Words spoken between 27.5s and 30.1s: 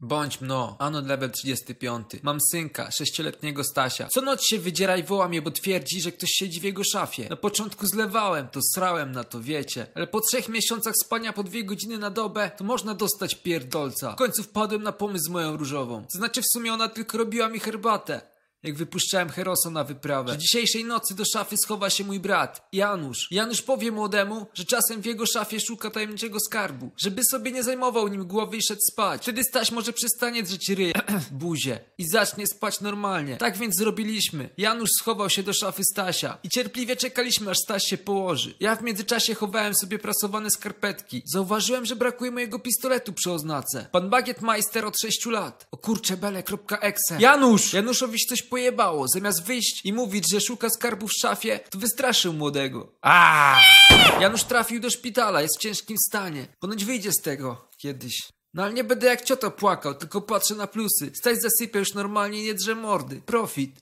nie zajmował nim głowy i szedł spać. Wtedy Staś może